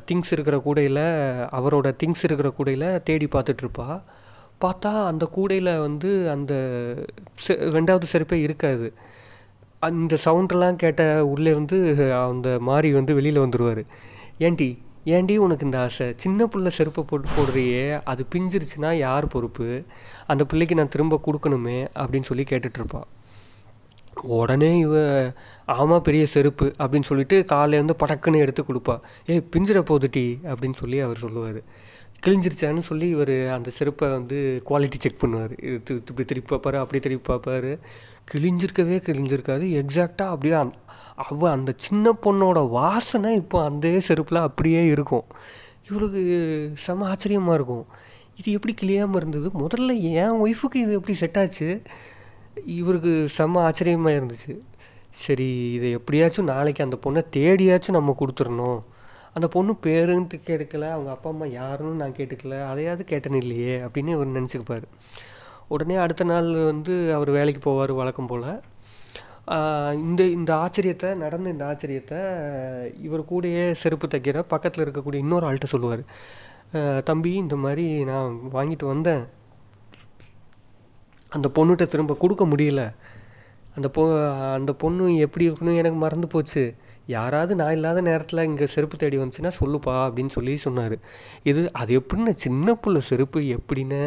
திங்ஸ் 0.10 0.32
இருக்கிற 0.32 0.58
கூடையில் 0.65 1.03
அவரோட 1.58 1.88
திங்ஸ் 2.01 2.24
இருக்கிற 2.27 2.50
கூடையில் 2.58 2.88
தேடி 3.08 3.27
பார்த்துட்ருப்பா 3.36 3.88
பார்த்தா 4.62 4.92
அந்த 5.12 5.25
கூடையில் 5.36 5.72
வந்து 5.80 6.30
அந்த 6.30 6.54
ரெண்டாவது 7.48 8.08
செருப்பே 8.13 8.38
இருக்காது. 8.48 8.88
அந்த 9.88 10.18
சவுண்டெல்லாம் 10.25 10.80
கேட்ட 10.84 11.04
உள்ளேருந்து 11.34 11.78
அந்த 12.28 12.58
மாறி 12.60 12.89
வந்து 12.94 13.13
வெளியில் 13.13 13.39
வந்துடுவார் 13.39 13.84
ஏன்டி 14.39 14.70
ஏன்டி 15.06 15.36
உனக்கு 15.46 15.66
இந்த 15.66 15.80
ஆசை? 15.80 16.08
சின்ன 16.24 16.48
பிள்ளை 16.54 16.72
செருப்பை 16.72 17.04
போட்டு 17.04 17.30
போடுறியே 17.36 17.86
அது 18.04 18.25
பிஞ்சிருச்சுன்னா 18.36 18.92
யார் 18.98 19.28
பொறுப்பு? 19.28 19.68
அந்த 20.28 20.44
பிள்ளைக்கு 20.46 20.75
நான் 20.75 20.94
திரும்ப 20.96 21.20
கொடுக்கணுமே 21.25 21.78
அப்படின்னு 22.01 22.30
சொல்லி 22.30 22.46
கேட்டுட்ருப்பான் 22.50 23.08
உடனே 24.38 24.78
இவ 24.78 24.96
ஆமாம் 25.66 26.01
பெரிய 26.01 26.24
செருப்பு 26.34 26.66
அப்படின்னு 26.80 27.10
சொல்லிட்டு 27.10 27.38
காலையிலேருந்து 27.51 27.96
படக்குன்னு 28.04 28.44
எடுத்து 28.46 28.63
கொடுப்பா. 28.63 28.96
ஏய் 29.25 29.46
பிஞ்சிட 29.54 29.82
போகுது 29.82 30.25
அப்படின்னு 30.51 30.78
சொல்லி 30.82 31.00
அவர் 31.00 31.24
சொல்லுவார். 31.24 31.62
கிழிஞ்சிருச்சான்னு 32.24 32.82
சொல்லி 32.90 33.08
இவர் 33.16 33.34
அந்த 33.58 33.70
செருப்பை 33.78 34.08
வந்து 34.10 34.38
குவாலிட்டி 34.70 34.98
செக் 35.04 35.22
பண்ணுவார். 35.22 35.54
இப்படி 36.08 36.26
திருப்பி 36.32 36.50
பார்ப்பாரு 36.54 36.78
அப்படி 36.84 37.00
திருப்பி 37.06 37.26
பார்ப்பாரு. 37.32 37.72
கிழிஞ்சிருக்கவே 38.32 38.98
கிழிஞ்சிருக்காது. 39.08 39.66
எக்ஸாக்டாக 39.82 40.34
அப்படியே 40.34 40.56
அந் 40.62 40.74
அவ 41.24 41.50
அந்த 41.52 41.72
சின்ன 41.86 42.14
பொண்ணோட 42.24 42.60
வாசனை 42.70 43.32
இப்போ 43.36 43.58
அந்த 43.70 43.88
செருப்பில் 44.08 44.46
அப்படியே 44.50 44.82
இருக்கும். 44.94 45.26
இவருக்கு 45.90 46.22
செம 46.86 47.08
ஆச்சரியமாக 47.08 47.58
இருக்கும். 47.60 47.86
இது 48.40 48.50
எப்படி 48.58 48.74
கிளியாமல் 48.82 49.20
இருந்தது? 49.22 49.48
முதல்ல 49.64 49.94
என் 50.24 50.38
ஒய்ஃபுக்கு 50.44 50.78
இது 50.84 50.92
எப்படி 51.00 51.16
செட் 51.22 51.40
ஆச்சு? 51.42 51.70
இவருக்கு 52.66 53.14
செம 53.38 53.62
ஆச்சரியமாக 53.64 54.18
இருந்துச்சு. 54.20 54.54
சரி 55.24 55.50
இதை 55.74 55.90
எப்படியாச்சும் 55.92 56.50
நாளைக்கு 56.54 56.86
அந்த 56.88 56.98
பொண்ணை 57.06 57.22
தேடியாச்சும் 57.38 57.98
நம்ம 57.98 58.16
கொடுத்துடணும். 58.20 58.80
அந்த 59.36 59.48
பொண்ணு 59.56 59.74
பேருன்ட்டு 59.86 60.38
கேட்கல 60.48 60.86
அவங்க 60.96 61.10
அப்பா 61.16 61.30
அம்மா 61.30 61.46
யாருன்னு 61.60 62.02
நான் 62.02 62.18
கேட்டுக்கல 62.18 62.56
அதையாவது 62.72 63.04
கேட்டேன் 63.12 63.40
இல்லையே 63.42 63.76
அப்படின்னு 63.86 64.16
இவர் 64.16 64.36
நினச்சிக்குப்பார். 64.38 64.86
உடனே 65.68 65.96
அடுத்த 66.04 66.24
நாள் 66.24 66.50
வந்து 66.72 66.94
அவர் 67.18 67.32
வேலைக்கு 67.38 67.62
போவார் 67.66 67.94
வழக்கம் 68.00 68.30
போல். 68.32 68.50
இந்த 70.08 70.22
இந்த 70.38 70.52
ஆச்சரியத்தை 70.64 71.10
நடந்த 71.24 71.54
இந்த 71.54 71.64
ஆச்சரியத்தை 71.72 72.20
இவர் 73.06 73.30
கூடயே 73.32 73.64
செருப்பு 73.82 74.08
தைக்கிற 74.08 74.40
பக்கத்தில் 74.54 74.84
இருக்கக்கூடிய 74.86 75.24
இன்னொரு 75.26 75.48
ஆள்கிட்ட 75.50 75.70
சொல்லுவார். 75.74 76.04
தம்பி 77.10 77.32
இந்த 77.44 77.56
மாதிரி 77.64 77.86
நான் 78.12 78.34
வாங்கிட்டு 78.56 78.86
வந்தேன். 78.94 79.24
அந்த 81.32 81.48
பொண்ணுகிட்ட 81.56 81.86
திரும்ப 81.94 82.18
கொடுக்க 82.24 82.44
முடியல. 82.52 82.84
அந்த 83.78 83.88
பொ 83.96 84.02
அந்த 84.58 84.72
பொண்ணு 84.84 85.04
எப்படி 85.26 85.46
இருக்கணும் 85.50 85.80
எனக்கு 85.82 86.00
மறந்து 86.06 86.28
போச்சு. 86.28 86.64
யாராவது 87.16 87.54
நான் 87.60 87.75
இல்லாத 87.78 88.00
நேரத்தில் 88.08 88.46
இங்கே 88.50 88.66
செருப்பு 88.74 88.96
தேடி 89.01 89.18
வந்துச்சுன்னா 89.20 89.51
சொல்லுப்பா 89.60 89.94
அப்படின்னு 90.06 90.34
சொல்லி 90.38 90.54
சொன்னார். 90.66 90.96
இது 91.50 91.62
அது 91.82 91.92
எப்படின்னு 92.00 92.34
சின்ன 92.44 92.75
பிள்ளை 92.84 93.01
செருப்பு 93.10 93.42
எப்படின்னு 93.58 94.01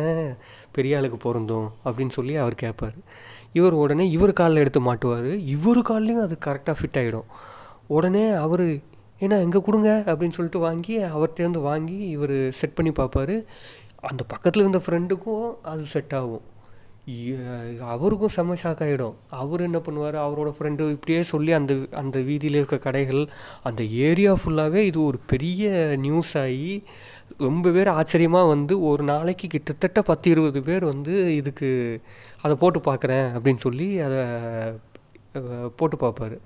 பெரிய 0.76 0.98
ஆளுக்கு 0.98 1.18
பொருந்தும் 1.26 1.68
அப்படின்னு 1.84 2.14
சொல்லி 2.18 2.36
அவர் 2.42 2.56
கேட்பார் 2.64 2.96
இவர் 3.58 3.74
உடனே 3.82 4.04
இவர் 4.16 4.38
காலில் 4.40 4.62
எடுத்து 4.64 4.80
மாட்டுவார். 4.88 5.30
இவர் 5.56 5.82
கால்லையும் 5.90 6.24
அது 6.26 6.36
கரெக்டாக 6.46 6.76
ஃபிட் 6.80 6.98
ஆகிடும் 7.02 7.28
உடனே 7.96 8.24
அவர் 8.44 8.66
ஏன்னா 9.24 9.36
எங்கே 9.46 9.60
கொடுங்க 9.66 9.90
அப்படின்னு 10.10 10.36
சொல்லிட்டு 10.36 10.60
வாங்கி 10.68 10.94
அவர்கிட்டேருந்து 11.14 11.60
வாங்கி 11.70 11.98
இவர் 12.14 12.36
செட் 12.60 12.78
பண்ணி 12.78 12.92
பார்ப்பாரு 13.00 13.36
அந்த 14.10 14.22
பக்கத்தில் 14.32 14.64
இருந்த 14.64 14.80
ஃப்ரெண்டுக்கும் 14.84 15.44
அது 15.72 15.82
செட் 15.94 16.14
ஆகும். 16.20 16.44
அவருக்கும் 17.92 18.34
செம்ம 18.36 18.56
ஷாக் 18.62 18.82
ஆகிடும் 18.84 19.14
அவர் 19.42 19.64
என்ன 19.66 19.78
பண்ணுவார்? 19.86 20.16
அவரோட 20.24 20.50
ஃப்ரெண்டு 20.56 20.82
இப்படியே 20.96 21.22
சொல்லி 21.30 21.52
அந்த 21.52 21.72
அந்த 22.00 22.16
வீதியில் 22.28 22.58
இருக்க 22.60 22.76
கடைகள் 22.84 23.22
அந்த 23.68 23.82
ஏரியா 24.08 24.32
ஃபுல்லாகவே 24.40 24.82
இது 24.90 24.98
ஒரு 25.04 25.18
பெரிய 25.32 25.70
நியூஸ் 26.04 26.34
ஆகி 26.42 26.82
ரொம்ப 27.46 27.70
பேர் 27.70 27.90
ஆச்சரியமாக 27.98 28.52
வந்து 28.54 28.74
ஒரு 28.90 29.02
நாளைக்கு 29.02 29.46
கிட்டத்தட்ட 29.54 30.02
பத்து 30.10 30.30
இருபது 30.30 30.62
பேர் 30.68 30.84
வந்து 30.92 31.14
இதுக்கு 31.40 31.70
அதை 32.44 32.54
போட்டு 32.62 32.80
பார்க்குறேன் 32.88 33.26
அப்படின்னு 33.36 33.64
சொல்லி 33.66 33.88
அதை 34.06 34.22
போட்டு 35.76 35.96
பார்ப்பாரு. 36.04 36.38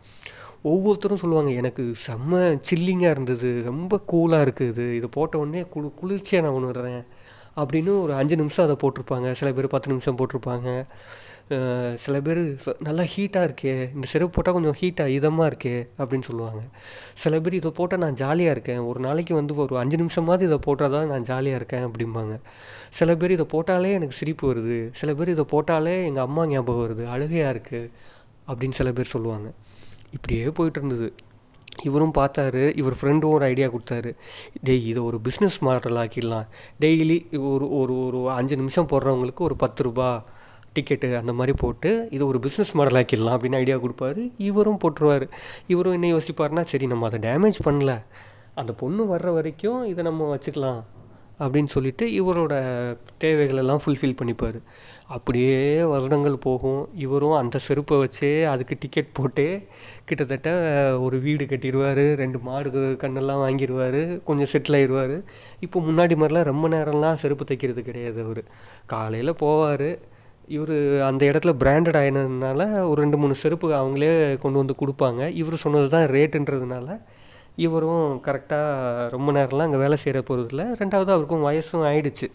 ஒவ்வொருத்தரும் 0.73 1.23
சொல்லுவாங்க 1.23 1.51
எனக்கு 1.61 1.83
செம்ம 2.07 2.41
சில்லிங்காக 2.69 3.15
இருந்தது 3.17 3.51
ரொம்ப 3.65 4.01
கூலாக 4.13 4.45
இருக்குது. 4.47 4.87
இதை 4.99 5.09
போட்ட 5.17 5.39
உடனே 5.39 5.63
குளு 5.75 5.89
குளிர்ச்சியாக 6.01 6.45
நான் 6.47 6.59
உணர்றேன். 6.61 7.03
அப்படின்னு 7.61 7.93
ஒரு 8.07 8.15
அஞ்சு 8.21 8.37
நிமிஷம் 8.43 8.67
அதை 8.67 8.77
போட்டிருப்பாங்க. 8.83 9.29
சில 9.41 9.51
பேர் 9.57 9.75
பத்து 9.75 9.91
நிமிஷம் 9.93 10.19
போட்டிருப்பாங்க. 10.19 10.71
சில 12.05 12.17
பேர் 12.27 12.41
நல்லா 12.87 13.05
ஹீட்டாக 13.13 13.47
இருக்கே. 13.49 13.75
இந்த 13.97 14.07
செருப்பு 14.13 14.33
போட்டால் 14.37 14.57
கொஞ்சம் 14.57 14.77
ஹீட்டாக 14.81 15.13
இதமாக 15.17 15.51
இருக்கே 15.51 15.75
அப்படின்னு 15.99 16.27
சொல்லுவாங்க. 16.29 16.63
சில 17.23 17.39
பேர் 17.45 17.59
இதை 17.59 17.71
போட்டால் 17.77 18.03
நான் 18.05 18.19
ஜாலியாக 18.23 18.55
இருக்கேன். 18.57 18.81
ஒரு 18.91 19.01
நாளைக்கு 19.07 19.35
வந்து 19.39 19.55
ஒரு 19.65 19.77
அஞ்சு 19.83 19.97
நிமிஷமாவது 20.03 20.47
இதை 20.49 20.59
போட்டால் 20.67 20.95
தான் 20.95 21.07
நான் 21.13 21.27
ஜாலியாக 21.31 21.61
இருக்கேன் 21.61 21.87
அப்படிம்பாங்க. 21.89 22.37
சில 23.01 23.17
பேர் 23.21 23.37
இதை 23.37 23.47
போட்டாலே 23.55 23.93
எனக்கு 23.99 24.19
சிரிப்பு 24.21 24.45
வருது. 24.53 24.79
சில 25.01 25.15
பேர் 25.21 25.35
இதை 25.37 25.47
போட்டாலே 25.55 25.95
எங்கள் 26.09 26.27
அம்மா 26.29 26.45
ஞாபகம் 26.55 26.85
வருது. 26.87 27.07
அழுகையாக 27.15 27.55
இருக்குது 27.57 27.91
அப்படின்னு 28.51 28.79
சில 28.81 28.91
பேர் 28.99 29.15
சொல்லுவாங்க. 29.15 29.49
இப்படியே 30.17 30.49
போயிட்டு 30.59 30.81
இருந்தது. 30.83 31.09
இவரும் 31.83 32.13
பார்த்தாரு 32.19 32.77
இவர் 32.79 32.97
ஃப்ரெண்டும் 33.01 33.31
ஒரு 33.31 33.45
ஐடியா 33.45 33.69
கொடுத்தாரு. 33.69 34.17
டெய் 34.63 34.89
இதை 34.89 35.03
ஒரு 35.03 35.21
பிஸ்னஸ் 35.29 35.59
மாடல் 35.61 35.93
ஆக்கிடலாம். 35.93 36.47
டெய்லி 36.81 37.39
ஒரு 37.39 37.71
ஒரு 37.71 38.07
ஒரு 38.07 38.31
அஞ்சு 38.31 38.57
நிமிஷம் 38.57 38.87
போடுறவங்களுக்கு 38.87 39.39
ஒரு 39.39 39.57
பத்து 39.57 39.83
ரூபா 39.83 40.25
டிக்கெட்டு 40.75 41.17
அந்த 41.17 41.33
மாதிரி 41.33 41.57
போட்டு 41.59 42.09
இது 42.11 42.27
ஒரு 42.27 42.41
பிஸ்னஸ் 42.43 42.73
மாடல் 42.73 43.05
ஆக்கிடலாம் 43.05 43.37
அப்படின்னு 43.37 43.55
ஐடியா 43.55 43.77
கொடுப்பாரு. 43.77 44.33
இவரும் 44.39 44.79
போட்டுருவார். 44.85 45.29
இவரும் 45.67 45.93
என்ன 45.93 46.17
யோசிப்பாருன்னா 46.17 46.63
சரி 46.63 46.87
நம்ம 46.87 47.07
அதை 47.07 47.31
டேமேஜ் 47.31 47.61
பண்ணல. 47.65 48.03
அந்த 48.55 48.73
பொண்ணு 48.73 49.17
வர்ற 49.17 49.33
வரைக்கும் 49.33 49.85
இதை 49.85 50.05
நம்ம 50.05 50.37
வச்சுக்கலாம். 50.37 50.83
அப்படின்னு 51.45 51.71
சொல்லிட்டு 51.75 52.05
இவரோட 52.21 52.55
தேவைகளெல்லாம் 53.25 53.83
ஃபுல்ஃபில் 53.85 54.19
பண்ணிப்பார். 54.21 54.59
அப்படியே 55.15 55.59
வருடங்கள் 55.93 56.37
போகும். 56.47 56.81
இவரும் 57.05 57.37
அந்த 57.41 57.57
செருப்பை 57.67 57.97
வச்சே 58.03 58.31
அதுக்கு 58.53 58.77
டிக்கெட் 58.81 59.13
போட்டு 59.19 59.47
கிட்டத்தட்ட 60.09 60.51
ஒரு 61.05 61.19
வீடு 61.27 61.45
கட்டிடுவார் 61.45 62.03
ரெண்டு 62.23 62.39
மாடு 62.49 62.97
கண்ணெல்லாம் 63.05 63.43
வாங்கிடுவார் 63.45 64.01
கொஞ்சம் 64.29 64.51
செட்டில் 64.53 64.77
ஆயிடுவார் 64.79 65.17
இப்போ 65.67 65.81
முன்னாடி 65.89 66.17
மாதிரிலாம் 66.23 66.51
ரொம்ப 66.53 66.69
நேரம்லாம் 66.69 67.21
செருப்பு 67.25 67.47
தைக்கிறது 67.51 67.83
கிடையாது 67.91 68.21
அவர். 68.25 68.43
காலையில் 68.95 69.41
போவார். 69.45 69.89
இவர் 70.57 70.77
அந்த 71.09 71.23
இடத்துல 71.29 71.53
பிராண்டட் 71.63 72.01
ஆயினதுனால 72.01 72.61
ஒரு 72.89 72.99
ரெண்டு 73.03 73.19
மூணு 73.19 73.35
செருப்பு 73.35 73.69
அவங்களே 73.83 74.11
கொண்டு 74.43 74.59
வந்து 74.63 74.75
கொடுப்பாங்க. 74.83 75.23
இவர் 75.43 75.63
சொன்னது 75.65 75.89
தான் 75.95 76.09
ரேட்டுன்றதுனால 76.17 76.89
இவரும் 77.65 78.07
கரெக்டாக 78.27 79.11
ரொம்ப 79.15 79.33
நேரம்லாம் 79.37 79.69
அங்கே 79.69 79.83
வேலை 79.85 79.97
செய்கிற 80.05 80.21
போகிறதில்ல 80.29 80.65
ரெண்டாவது 80.81 81.11
அவருக்கும் 81.15 81.45
வயசும் 81.49 81.85
ஆயிடுச்சு. 81.91 82.29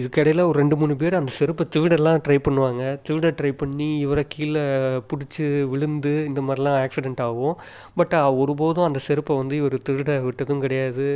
இதுக்கடையில் 0.00 0.42
ஒரு 0.48 0.56
ரெண்டு 0.60 0.76
மூணு 0.76 0.94
பேர் 1.00 1.16
அந்த 1.18 1.32
செருப்பை 1.32 1.64
திருடெல்லாம் 1.74 2.20
ட்ரை 2.26 2.36
பண்ணுவாங்க. 2.46 2.82
திருட 3.06 3.26
ட்ரை 3.38 3.50
பண்ணி 3.60 3.88
இவரை 4.04 4.24
கீழே 4.28 4.62
பிடிச்சி 5.10 5.44
விழுந்து 5.72 6.12
இந்த 6.28 6.40
மாதிரிலாம் 6.40 6.78
ஆக்சிடெண்ட் 6.84 7.22
ஆகும். 7.26 7.56
பட் 7.94 8.14
ஒருபோதும் 8.42 8.84
அந்த 8.84 8.98
செருப்பை 8.98 9.36
வந்து 9.36 9.56
இவர் 9.56 9.76
திருட 9.88 10.16
விட்டதும் 10.26 10.62
கிடையாது. 10.64 11.06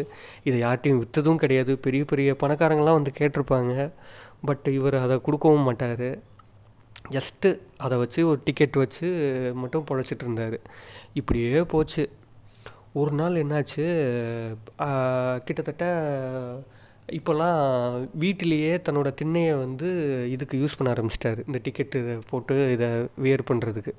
இதை 0.42 0.58
யார்ட்டையும் 0.62 1.00
விற்றதும் 1.02 1.40
கிடையாது. 1.44 1.74
பெரிய 1.86 2.04
பெரிய 2.04 2.36
பணக்காரங்களாம் 2.42 2.98
வந்து 3.00 3.14
கேட்டிருப்பாங்க. 3.18 3.74
பட் 4.44 4.68
இவர் 4.78 4.96
அதை 5.04 5.16
கொடுக்கவும் 5.28 5.66
மாட்டார். 5.70 6.08
ஜஸ்ட்டு 7.16 7.50
அதை 7.76 7.98
வச்சு 7.98 8.20
ஒரு 8.28 8.40
டிக்கெட் 8.44 8.76
வச்சு 8.84 9.08
மட்டும் 9.54 9.86
பொழைச்சிட்டு 9.90 10.24
இருந்தார். 10.26 10.56
இப்படியே 11.20 11.62
போச்சு. 11.74 12.04
ஒரு 12.92 13.12
நாள் 13.12 13.40
என்னாச்சு 13.42 13.84
கிட்டத்தட்ட 15.46 15.86
இப்போல்லாம் 17.18 17.58
வீட்டிலேயே 18.22 18.72
தன்னோட 18.76 19.08
திண்ணையை 19.20 19.52
வந்து 19.58 19.88
இதுக்கு 20.30 20.58
யூஸ் 20.62 20.76
பண்ண 20.78 20.92
ஆரம்பிச்சிட்டாரு. 20.94 21.40
இந்த 21.46 21.58
டிக்கெட்டு 21.66 22.18
போட்டு 22.30 22.72
இதை 22.72 22.88
வியர் 23.24 23.48
பண்ணுறதுக்கு 23.50 23.94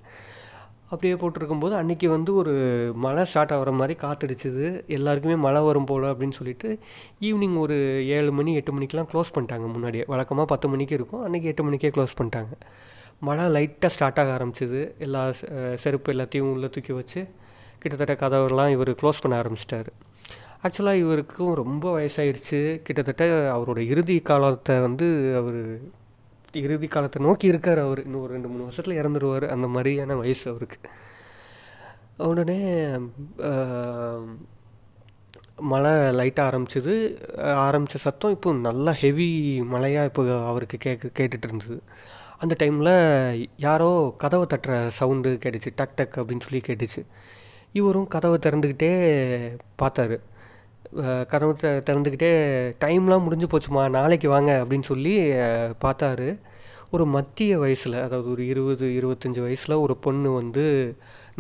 அப்படியே 0.92 1.16
போட்டிருக்கும்போது 1.22 1.74
அன்றைக்கி 1.80 2.08
வந்து 2.08 2.32
ஒரு 2.36 2.54
மழை 3.06 3.26
ஸ்டார்ட் 3.26 3.54
ஆகிற 3.56 3.72
மாதிரி 3.72 3.96
காற்றடிச்சிது 4.04 4.68
எல்லாருக்குமே 4.98 5.36
மழை 5.46 5.62
வரும் 5.62 5.90
போல் 5.90 6.06
அப்படின்னு 6.12 6.38
சொல்லிட்டு 6.38 6.70
ஈவினிங் 7.22 7.58
ஒரு 7.64 8.06
ஏழு 8.18 8.32
மணி 8.32 8.54
எட்டு 8.60 8.74
மணிக்கெலாம் 8.78 9.10
க்ளோஸ் 9.12 9.34
பண்ணிட்டாங்க 9.36 9.68
முன்னாடியே. 9.74 10.06
வழக்கமாக 10.14 10.48
பத்து 10.54 10.70
மணிக்கு 10.70 10.96
இருக்கும். 11.00 11.24
அன்றைக்கி 11.28 11.50
எட்டு 11.52 11.64
மணிக்கே 11.64 11.92
க்ளோஸ் 11.98 12.18
பண்ணிட்டாங்க. 12.22 12.54
மழை 13.28 13.46
லைட்டாக 13.56 13.94
ஸ்டார்ட் 13.96 14.20
ஆக 14.22 14.32
ஆரம்பிச்சிது. 14.38 14.82
எல்லா 14.98 15.22
செருப்பு 15.84 16.14
எல்லாத்தையும் 16.14 16.52
உள்ளே 16.56 16.70
தூக்கி 16.76 16.94
வச்சு 17.02 17.22
கிட்டத்தட்ட 17.82 18.16
கதவெல்லாம் 18.24 18.72
இவர் 18.76 18.92
க்ளோஸ் 19.02 19.24
பண்ண 19.24 19.36
ஆரம்பிச்சிட்டாரு. 19.42 19.92
ஆக்சுவலாக 20.64 21.04
இவருக்கும் 21.04 21.54
ரொம்ப 21.62 21.86
வயசாயிருச்சு. 21.98 22.60
கிட்டத்தட்ட 22.88 23.26
அவரோட 23.56 23.80
இறுதி 23.94 24.18
காலத்தை 24.30 24.76
வந்து 24.86 25.08
அவர் 25.40 25.62
இறுதி 26.66 26.88
காலத்தை 26.88 27.20
நோக்கி 27.26 27.48
இருக்கார் 27.48 27.80
அவர். 27.86 28.02
இன்னும் 28.06 28.24
ஒரு 28.26 28.34
ரெண்டு 28.36 28.50
மூணு 28.52 28.66
வருஷத்தில் 28.68 29.00
இறந்துருவார். 29.02 29.46
அந்த 29.56 29.68
மாதிரியான 29.76 30.16
வயசு 30.22 30.46
அவருக்கு. 30.54 30.80
உடனே 32.30 32.60
மழை 35.72 35.94
லைட்டாக 36.20 36.50
ஆரம்பிச்சிது. 36.50 36.94
ஆரம்பித்த 37.66 37.98
சத்தம் 38.06 38.34
இப்போ 38.36 38.50
நல்லா 38.68 38.92
ஹெவி 39.02 39.30
மழையாக 39.74 40.10
இப்போ 40.10 40.24
அவருக்கு 40.52 40.78
கேட்க 40.86 41.08
கேட்டுட்டு 41.20 41.48
இருந்தது. 41.50 41.78
அந்த 42.44 42.54
டைமில் 42.62 42.94
யாரோ 43.66 43.90
கதவை 44.18 44.46
தட்டுற 44.54 44.76
சவுண்டு 45.00 45.32
கேட்டுச்சு. 45.44 45.72
டக் 45.80 45.98
டக் 46.00 46.18
அப்படின்னு 46.22 46.46
சொல்லி 46.46 46.62
கேட்டுச்சு. 46.68 47.02
இவரும் 47.74 48.08
கதவை 48.14 48.38
திறந்துக்கிட்டே 48.46 48.92
பார்த்தாரு. 49.82 50.18
கதவு 51.32 51.52
த 51.62 51.72
திறந்துக்கிட்டே 51.88 52.32
டைம்லாம் 52.84 53.26
முடிஞ்சு 53.26 53.48
போச்சுமா 53.52 53.84
நாளைக்கு 53.98 54.28
வாங்க 54.36 54.52
அப்படின்னு 54.62 54.90
சொல்லி 54.92 55.14
பார்த்தாரு. 55.84 56.30
ஒரு 56.96 57.06
மத்திய 57.16 57.52
வயசில் 57.64 57.98
அதாவது 58.06 58.30
ஒரு 58.36 58.44
இருபது 58.52 58.86
இருபத்தஞ்சி 59.00 59.42
வயசில் 59.46 59.82
ஒரு 59.86 59.96
பொண்ணு 60.06 60.30
வந்து 60.40 60.66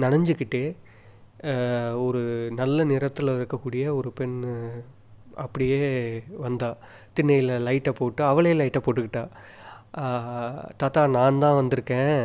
நனைஞ்சிக்கிட்டே 0.03 0.65
ஒரு 2.05 2.21
நல்ல 2.59 2.83
நிறத்தில் 2.91 3.35
இருக்கக்கூடிய 3.37 3.83
ஒரு 3.99 4.09
பெண் 4.19 4.37
அப்படியே 5.43 5.81
வந்தா. 6.45 6.69
திண்ணையில் 7.17 7.53
லைட்டை 7.67 7.93
போட்டு 7.99 8.21
அவளே 8.31 8.53
லைட்டை 8.59 8.81
போட்டுக்கிட்டா. 8.85 9.23
தாத்தா 10.81 11.01
நான் 11.17 11.41
தான் 11.43 11.59
வந்திருக்கேன். 11.61 12.19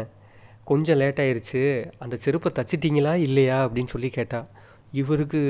கொஞ்சம் 0.64 0.97
லேட் 0.97 1.21
ஆயிடுச்சு 1.21 1.62
அந்த 1.99 2.16
செருப்பை 2.16 2.50
தச்சிட்டிங்களா 2.59 3.14
இல்லையா 3.14 3.56
அப்படின்னு 3.66 3.87
சொல்லி 3.87 4.09
கேட்டா 4.09 4.40
இவருக்கு 4.92 5.40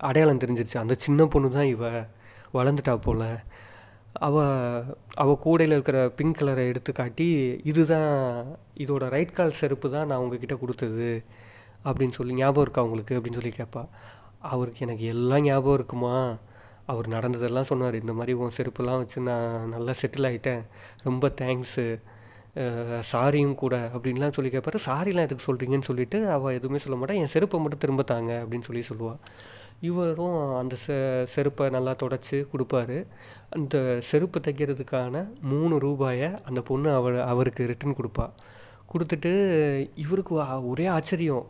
அடையாளம் 0.00 0.38
தெரிஞ்சிருச்சு. 0.38 0.76
அந்த 0.76 0.94
சின்ன 0.98 1.26
பொண்ணு 1.26 1.50
தான் 1.50 1.64
இவ 1.64 1.84
வளர்ந்துட்டா 2.54 2.96
போல. 2.96 3.22
அவ 4.12 4.36
அவ 5.14 5.38
கூடையில் 5.42 5.74
இருக்கிற 5.74 5.98
பிங்க் 6.10 6.38
கலரை 6.38 6.66
எடுத்து 6.66 6.92
காட்டி 6.92 7.26
இதுதான் 7.64 8.12
இதோட 8.76 9.04
ரைட் 9.08 9.32
கால் 9.32 9.58
செருப்பு 9.60 9.90
தான் 9.90 10.06
நான் 10.06 10.18
உங்ககிட்ட 10.18 10.54
கொடுத்தது 10.54 11.10
அப்படின்னு 11.84 12.10
சொல்லி 12.10 12.34
ஞாபகம் 12.34 12.62
இருக்கா 12.62 12.84
உங்களுக்கு? 12.84 13.18
அப்படின்னு 13.18 13.38
சொல்லி 13.40 13.54
கேட்பா 13.58 13.82
அவருக்கு 14.38 14.86
எனக்கு 14.86 15.04
எல்லாம் 15.04 15.42
ஞாபகம் 15.42 15.74
இருக்குமா? 15.74 16.16
அவர் 16.86 17.06
நடந்ததெல்லாம் 17.08 17.64
சொன்னார். 17.64 17.94
இந்த 17.94 18.12
மாதிரி 18.12 18.32
உன் 18.32 18.56
செருப்புலாம் 18.56 19.00
வச்சு 19.02 19.20
நான் 19.20 19.68
நல்லா 19.68 19.92
செட்டில் 20.02 20.28
ஆகிட்டேன் 20.30 20.62
ரொம்ப 21.02 21.32
தேங்க்ஸு 21.40 21.86
சாரியும் 23.12 23.54
கூட 23.54 23.90
அப்படின்லாம் 23.94 24.32
சொல்லி 24.32 24.50
கேட்பாரு 24.50 24.78
சாரிலாம் 24.86 25.26
எதுக்கு 25.28 25.46
சொல்கிறீங்கன்னு 25.48 25.88
சொல்லிட்டு 25.90 26.18
அவள் 26.30 26.54
எதுவுமே 26.54 26.78
சொல்ல 26.78 26.96
மாட்டான் 26.98 27.16
என் 27.16 27.32
செருப்பை 27.34 27.60
மட்டும் 27.60 27.78
திரும்ப 27.78 28.02
தாங்க 28.02 28.32
அப்படின்னு 28.44 28.68
சொல்லி 28.68 28.82
சொல்லுவாள் 28.90 29.20
இவரும் 29.80 30.38
அந்த 30.56 30.76
செ 30.76 30.94
செருப்பை 31.24 31.66
நல்லா 31.70 31.92
தொடச்சி 32.02 32.38
கொடுப்பாரு. 32.52 32.96
அந்த 33.50 33.76
செருப்பு 34.02 34.38
தைக்கிறதுக்கான 34.40 35.14
மூணு 35.42 35.78
ரூபாயை 35.78 36.30
அந்த 36.44 36.60
பொண்ணு 36.62 36.88
அவர் 36.94 37.18
அவருக்கு 37.32 37.68
ரிட்டன் 37.70 37.98
கொடுப்பா. 37.98 38.26
கொடுத்துட்டு 38.92 39.32
இவருக்கு 39.94 40.34
ஒரே 40.70 40.86
ஆச்சரியம். 40.96 41.46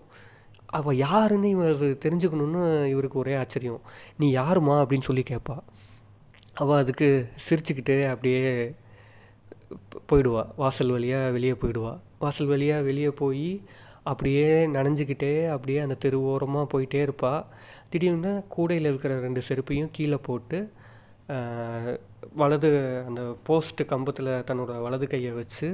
அவள் 0.78 0.96
யாருன்னு 0.96 1.48
இவர் 1.48 1.82
தெரிஞ்சுக்கணுன்னு 2.04 2.64
இவருக்கு 2.84 3.18
ஒரே 3.18 3.34
ஆச்சரியம். 3.34 3.80
நீ 4.18 4.26
யாருமா 4.36 4.74
அப்படின்னு 4.82 5.08
சொல்லி 5.10 5.24
கேட்பா 5.30 5.56
அவள் 6.54 6.80
அதுக்கு 6.82 7.08
சிரிச்சுக்கிட்டு 7.46 7.96
அப்படியே 8.12 8.44
போயிடுவா. 10.10 10.42
வாசல் 10.62 10.94
வழியாக 10.96 11.34
வெளியே 11.37 11.54
போயிடுவா. 11.62 11.92
வாசல் 12.22 12.50
வழியாக 12.52 12.87
வெளியே 12.88 13.10
போய் 13.22 13.50
அப்படியே 14.10 14.48
நனைஞ்சுக்கிட்டே 14.76 15.32
அப்படியே 15.54 15.78
அந்த 15.84 15.96
தெரு 16.04 16.18
ஓரமாக 16.32 16.66
போயிட்டே 16.72 17.00
இருப்பா. 17.06 17.32
திடீர்னு 17.92 18.32
கூடையில் 18.54 18.90
இருக்கிற 18.90 19.14
ரெண்டு 19.26 19.40
செருப்பையும் 19.48 19.90
கீழே 19.96 20.18
போட்டு 20.28 20.58
வலது 22.40 22.68
அந்த 23.08 23.22
போஸ்ட் 23.46 23.80
கம்பத்தில் 23.92 24.30
தன்னோட 24.48 24.72
வலது 24.84 25.06
கையை 25.12 25.32
வச்சு 25.38 25.68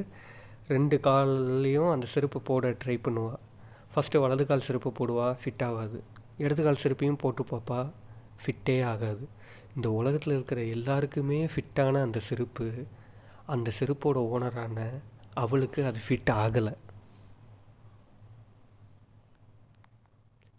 ரெண்டு 0.74 0.96
கால்லையும் 1.06 1.90
அந்த 1.94 2.06
செருப்பு 2.14 2.38
போட 2.48 2.70
ட்ரை 2.82 2.96
பண்ணுவாள் 3.06 3.40
ஃபஸ்ட்டு 3.92 4.22
வலது 4.24 4.44
கால் 4.50 4.66
செருப்பு 4.66 4.90
போடுவா 4.98 5.26
ஃபிட் 5.42 5.64
ஆகாது. 5.68 5.98
இடது 6.44 6.62
கால் 6.66 6.80
செருப்பையும் 6.82 7.20
போட்டு 7.22 7.42
பார்ப்பா 7.50 7.80
ஃபிட்டே 8.42 8.76
ஆகாது. 8.92 9.24
இந்த 9.76 9.88
உலகத்தில் 10.00 10.34
இருக்கிற 10.36 10.60
எல்லாருக்குமே 10.76 11.40
ஃபிட்டான 11.54 12.02
அந்த 12.06 12.20
செருப்பு 12.28 12.66
அந்த 13.46 13.72
செருப்போட 13.78 14.18
ஓனரான 14.26 15.00
அவளுக்கு 15.34 15.86
அது 15.86 15.98
ஃபிட் 16.08 16.30
ஆகலை. 16.30 16.74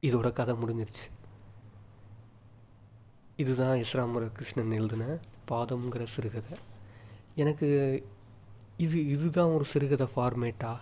இதோட 0.02 0.34
கதை 0.34 0.56
முடிஞ்சிருச்சு. 0.56 1.06
இதுதான் 3.36 3.78
இஸ்ராமர 3.78 4.32
கிருஷ்ணன் 4.32 4.72
எழுதின 4.72 5.18
பாதம்ங்கிற 5.48 6.04
சிறுகதை. 6.04 6.58
எனக்கு 7.36 7.68
இது 8.78 9.10
இதுதான் 9.10 9.50
ஒரு 9.50 9.66
சிறுகதை 9.66 10.08
ஃபார்மேட்டா 10.16 10.78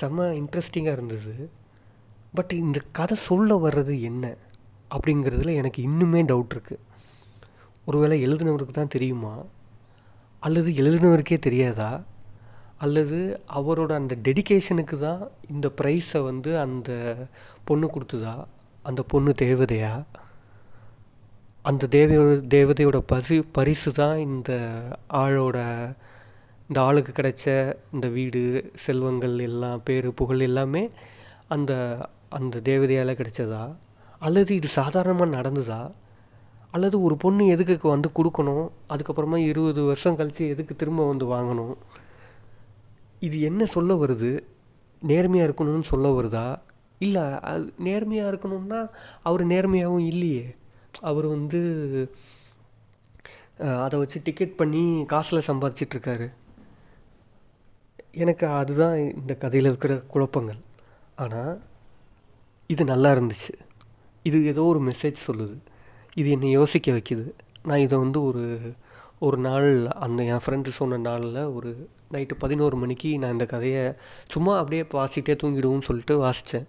செம்ம 0.00 0.42
இன்ட்ரெஸ்டிங்காக 0.42 0.92
இருந்தது. 0.92 1.50
பட் 2.34 2.52
இந்த 2.52 2.80
கதை 2.92 3.16
சொல்ல 3.16 3.68
வர்றது 3.68 4.00
என்ன? 4.00 4.36
அப்படிங்கிறதுல 4.90 5.54
எனக்கு 5.54 5.82
இன்னுமே 5.82 6.24
டவுட் 6.24 6.54
இருக்குது 6.54 6.78
ஒருவேளை 7.84 8.26
எழுதினவருக்கு 8.26 8.70
தான் 8.70 8.88
தெரியுமா? 8.88 9.44
அல்லது 10.44 10.70
எழுதினவருக்கே 10.82 11.38
தெரியாதா? 11.38 11.90
அல்லது 12.78 13.18
அவரோட 13.58 13.92
அந்த 14.00 14.14
டெடிகேஷனுக்கு 14.26 14.96
தான் 14.98 15.22
இந்த 15.50 15.66
ப்ரைஸை 15.80 16.20
வந்து 16.22 16.50
அந்த 16.58 16.90
பொண்ணு 17.64 17.86
கொடுத்ததா? 17.86 18.34
அந்த 18.82 19.02
பொண்ணு 19.02 19.30
தேவதையா? 19.42 19.92
அந்த 21.62 21.88
தேவையோட 21.90 22.32
தேவதையோட 22.56 22.98
பசு 23.12 23.36
பரிசு 23.52 23.90
தான் 23.92 24.18
இந்த 24.18 24.50
ஆளோட 25.22 25.58
இந்த 26.68 26.78
ஆளுக்கு 26.80 27.12
கிடைச்ச 27.12 27.46
இந்த 27.92 28.06
வீடு 28.16 28.42
செல்வங்கள் 28.86 29.38
எல்லாம் 29.48 29.80
பேர் 29.84 30.08
புகழ் 30.14 30.44
எல்லாமே 30.48 30.82
அந்த 31.54 31.72
அந்த 32.38 32.60
தேவதையால் 32.70 33.18
கிடைச்சதா? 33.20 33.64
அல்லது 34.18 34.52
இது 34.54 34.68
சாதாரணமாக 34.80 35.34
நடந்ததா? 35.38 35.82
அல்லது 36.74 36.96
ஒரு 37.06 37.14
பொண்ணு 37.22 37.42
எதுக்கு 37.54 37.88
வந்து 37.94 38.08
கொடுக்கணும்? 38.18 38.66
அதுக்கப்புறமா 38.92 39.38
இருபது 39.50 39.80
வருஷம் 39.88 40.18
கழித்து 40.18 40.44
எதுக்கு 40.54 40.74
திரும்ப 40.80 41.06
வந்து 41.10 41.26
வாங்கணும்? 41.34 41.74
இது 43.26 43.36
என்ன 43.48 43.64
சொல்ல 43.74 43.94
வருது? 44.02 44.30
நேர்மையாக 45.10 45.48
இருக்கணும்னு 45.48 45.90
சொல்ல 45.92 46.08
வருதா? 46.18 46.46
இல்லை 47.06 47.24
அது 47.50 47.64
நேர்மையாக 47.88 48.30
இருக்கணும்னா 48.32 48.80
அவர் 49.28 49.42
நேர்மையாகவும் 49.52 50.06
இல்லையே. 50.12 50.44
அவர் 51.10 51.26
வந்து 51.34 51.60
அதை 53.84 53.96
வச்சு 54.00 54.18
டிக்கெட் 54.26 54.58
பண்ணி 54.60 54.82
காசில் 55.12 55.46
சம்பாதிச்சிட்ருக்காரு 55.48 56.26
எனக்கு 58.22 58.46
அதுதான் 58.60 58.96
இந்த 59.20 59.32
கதையில் 59.42 59.68
இருக்கிற 59.70 59.94
குழப்பங்கள். 60.12 60.60
ஆனால் 61.22 61.54
இது 62.74 62.82
நல்லா 62.92 63.10
இருந்துச்சு. 63.16 63.52
இது 64.28 64.38
ஏதோ 64.52 64.62
ஒரு 64.72 64.80
மெசேஜ் 64.88 65.24
சொல்லுது. 65.28 65.56
இது 66.14 66.30
என்னை 66.30 66.50
யோசிக்க 66.50 66.92
வைக்குது. 66.92 67.24
நான் 67.62 67.78
இதை 67.78 67.98
வந்து 67.98 68.24
ஒரு 68.24 68.44
ஒரு 69.18 69.38
நாள் 69.38 69.68
அந்த 69.88 70.20
என் 70.22 70.42
ஃப்ரெண்டு 70.44 70.68
சொன்ன 70.68 70.96
நாளில் 70.96 71.40
ஒரு 71.56 71.88
நைட்டு 72.12 72.34
பதினோரு 72.38 72.76
மணிக்கு 72.76 73.18
நான் 73.18 73.32
இந்த 73.32 73.46
கதையை 73.46 73.92
சும்மா 74.26 74.58
அப்படியே 74.58 74.82
வாசிட்டே 74.82 75.34
தூங்கிடுவோம்னு 75.42 75.88
சொல்லிட்டு 75.88 76.14
வாசித்தேன் 76.24 76.66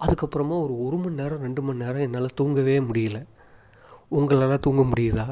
அதுக்கப்புறமா 0.00 0.56
ஒரு 0.64 0.74
ஒரு 0.84 0.96
மணி 0.96 1.14
நேரம் 1.14 1.40
ரெண்டு 1.40 1.62
மணி 1.62 1.84
நேரம் 1.84 2.00
என்னால் 2.00 2.34
தூங்கவே 2.34 2.78
முடியல. 2.78 3.24
உங்களால் 4.08 4.60
தூங்க 4.60 4.82
முடியுதா? 4.82 5.26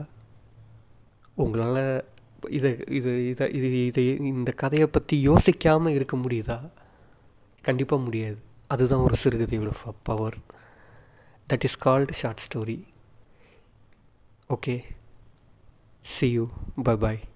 உங்களால் 1.35 2.05
இதை 2.51 2.71
இது 2.89 3.29
இதை 3.29 3.47
இது 3.53 3.87
இதை 3.87 4.17
இந்த 4.33 4.51
கதையை 4.57 4.89
பற்றி 4.89 5.29
யோசிக்காமல் 5.29 5.97
இருக்க 5.99 6.17
முடியுதா? 6.17 6.59
கண்டிப்பாக 7.63 8.03
முடியாது. 8.03 8.39
அதுதான் 8.67 9.01
ஒரு 9.01 9.17
சிறுகதையோட 9.25 9.73
power 10.03 10.37
that 11.49 11.65
is 11.65 11.79
called 11.79 12.13
short 12.13 12.45
story 12.47 12.79
okay 14.55 14.77
see 16.05 16.31
you. 16.37 16.45
Bye 16.77 16.97
bye 16.97 17.36